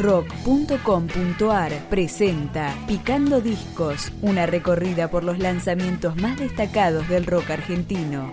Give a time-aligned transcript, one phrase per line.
[0.00, 8.30] rock.com.ar presenta Picando Discos, una recorrida por los lanzamientos más destacados del rock argentino.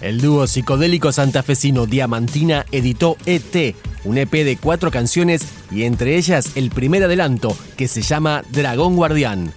[0.00, 3.74] El dúo psicodélico santafesino Diamantina editó ET,
[4.06, 8.96] un EP de cuatro canciones y entre ellas el primer adelanto que se llama Dragón
[8.96, 9.52] Guardián.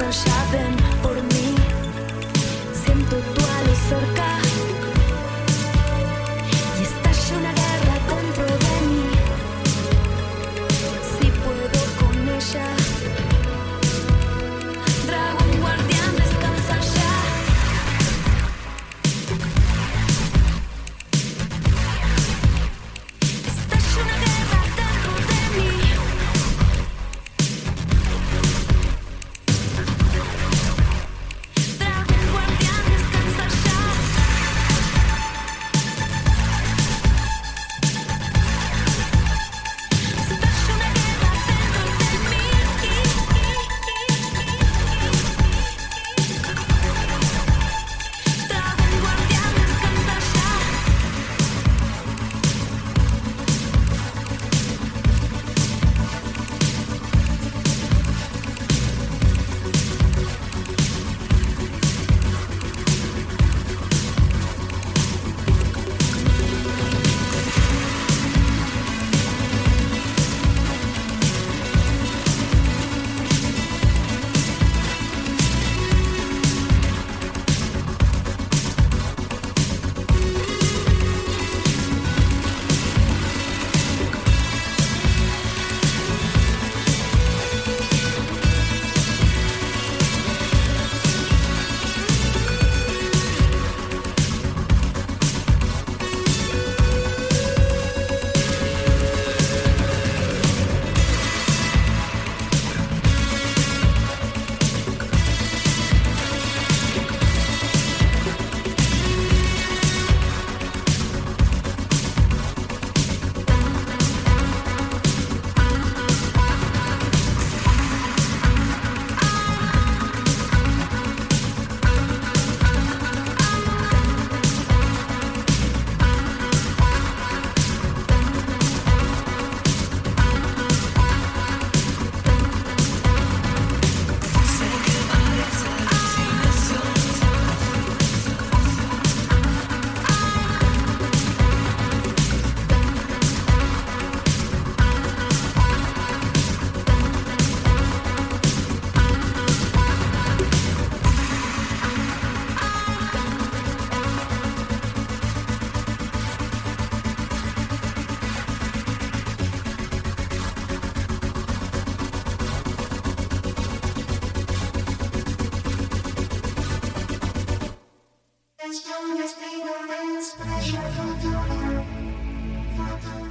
[0.00, 0.99] so shopping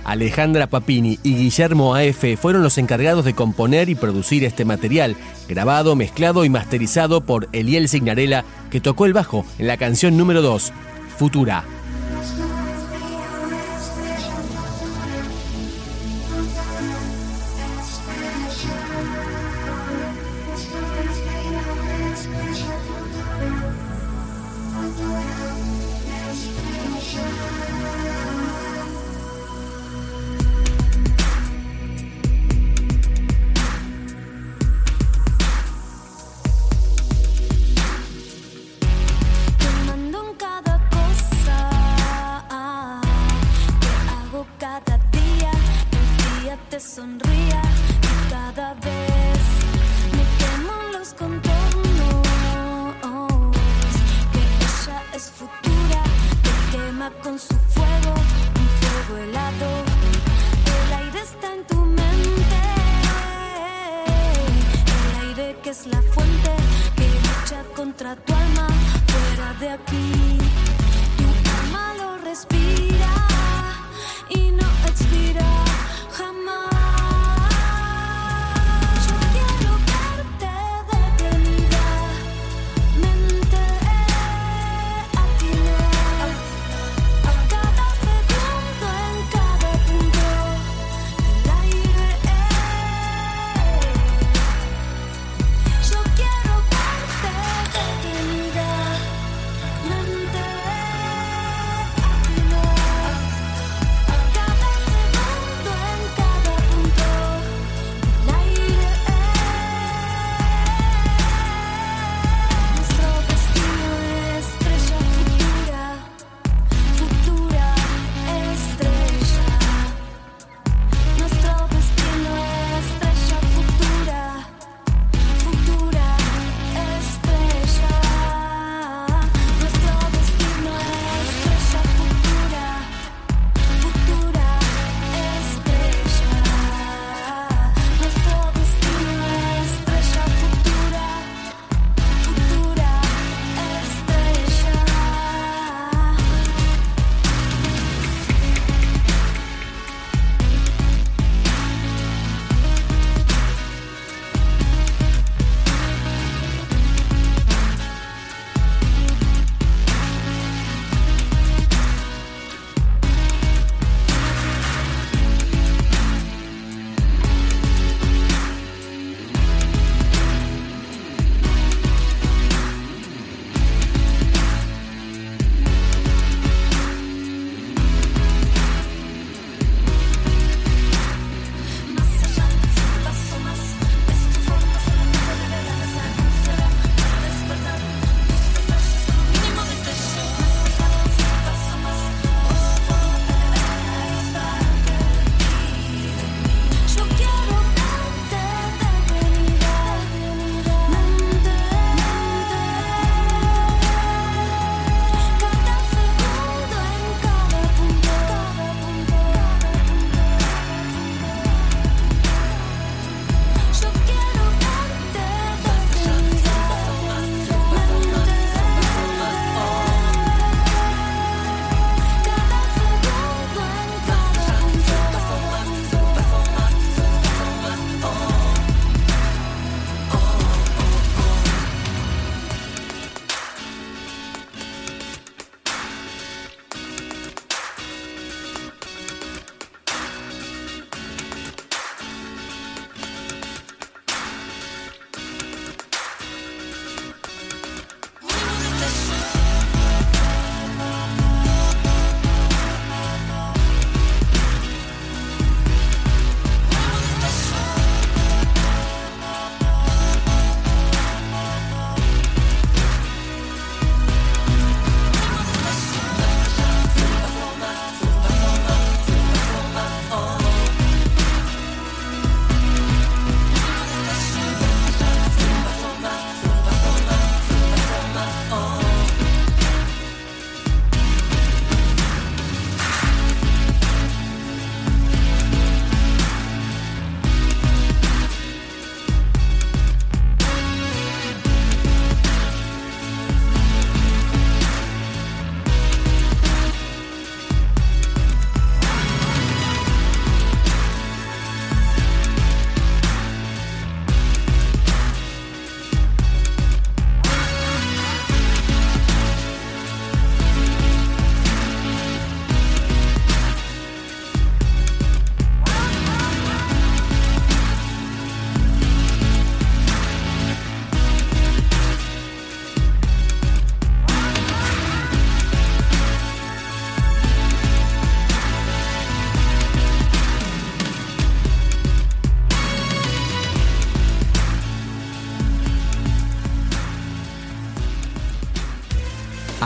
[0.09, 5.15] Alejandra Papini y Guillermo AF fueron los encargados de componer y producir este material,
[5.47, 10.41] grabado, mezclado y masterizado por Eliel Signarella, que tocó el bajo en la canción número
[10.41, 10.73] 2,
[11.15, 11.63] Futura.
[46.99, 47.28] sonrisa.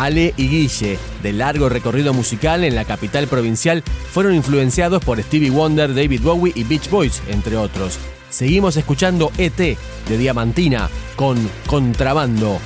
[0.04, 5.50] Ale y Guille, de largo recorrido musical en la capital provincial, fueron influenciados por Stevie
[5.50, 7.98] Wonder, David Bowie y Beach Boys, entre otros.
[8.30, 12.60] Seguimos escuchando ET de Diamantina con Contrabando.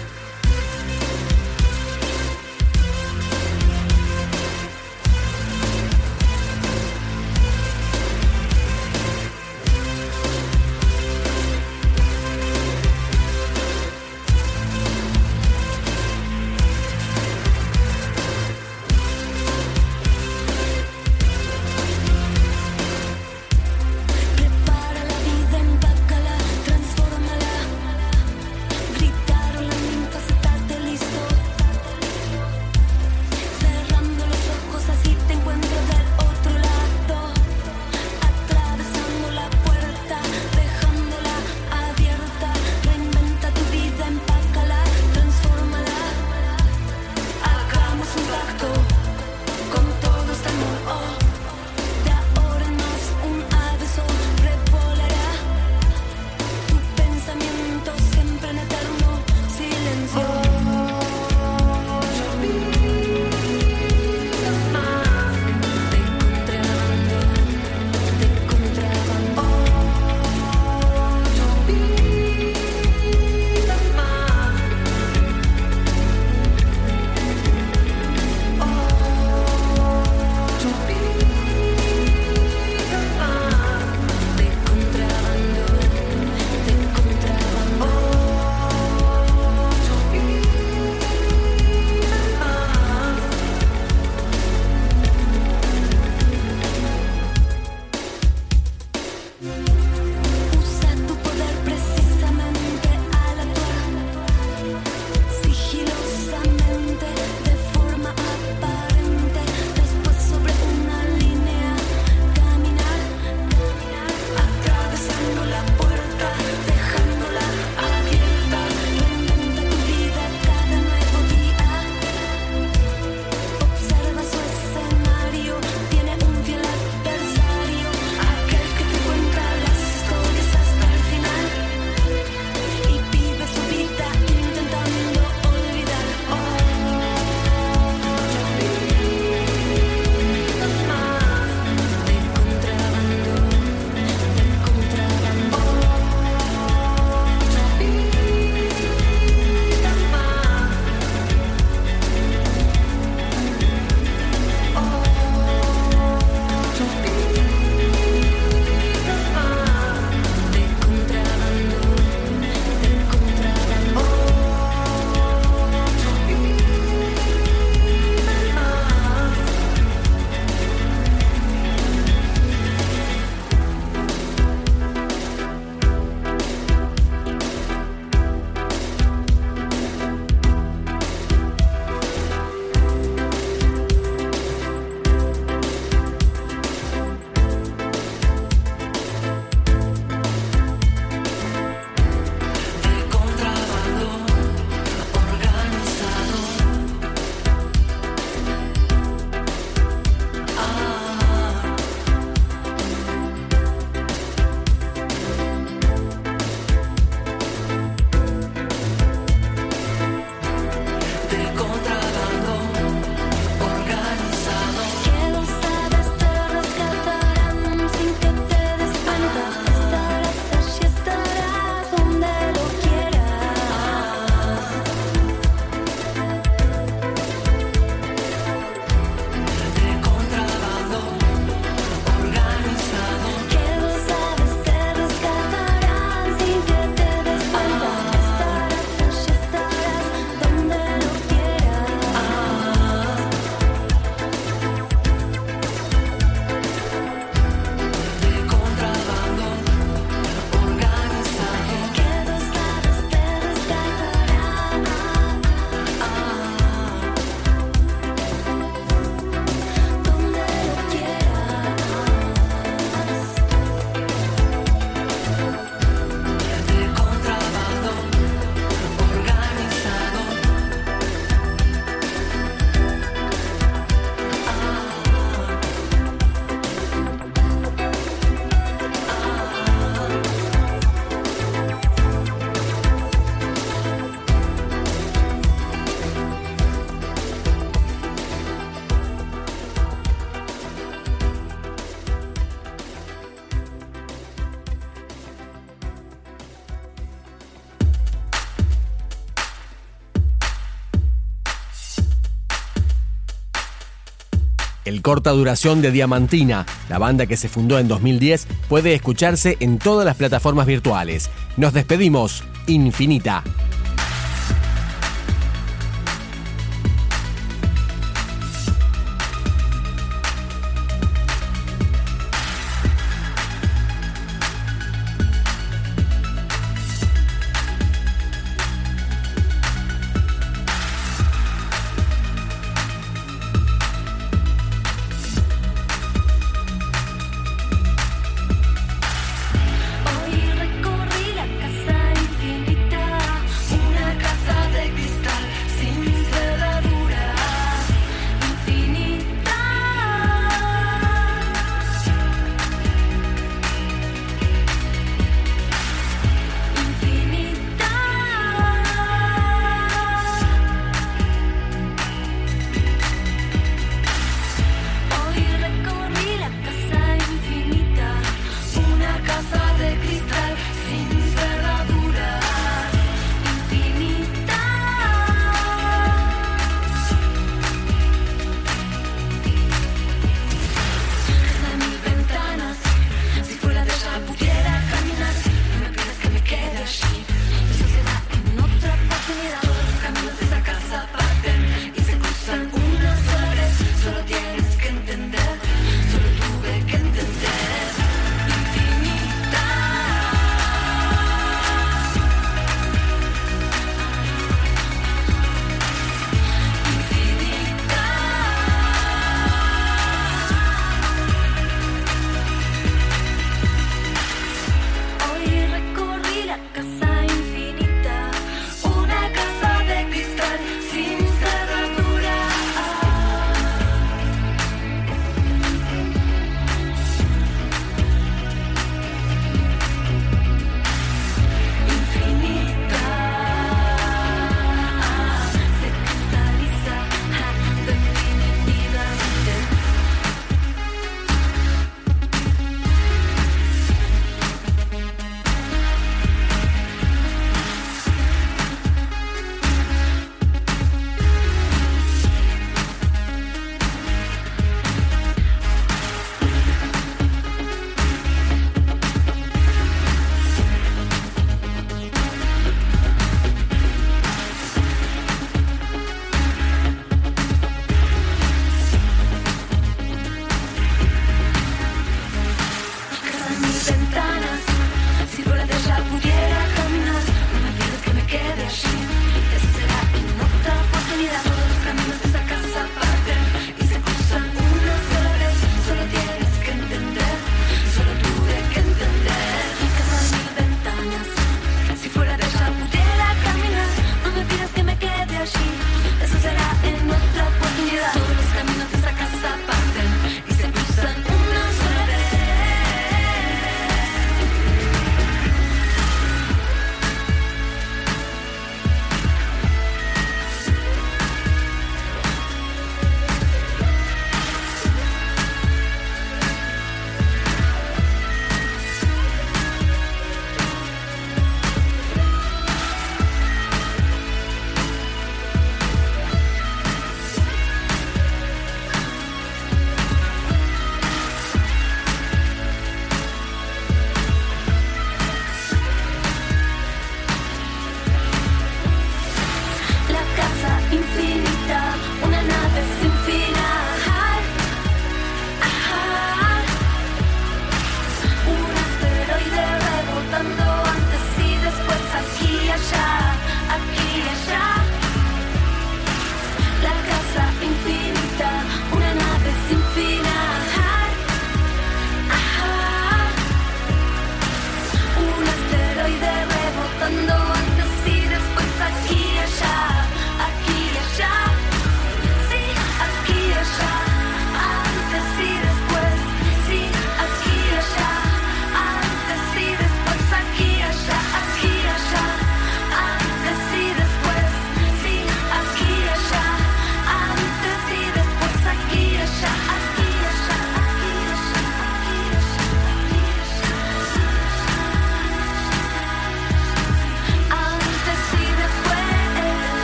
[304.88, 309.80] El corta duración de Diamantina, la banda que se fundó en 2010, puede escucharse en
[309.80, 311.30] todas las plataformas virtuales.
[311.58, 313.44] Nos despedimos, Infinita.